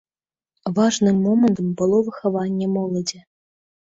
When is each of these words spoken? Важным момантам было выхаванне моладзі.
Важным 0.77 1.19
момантам 1.25 1.67
было 1.81 1.97
выхаванне 2.07 2.67
моладзі. 2.79 3.21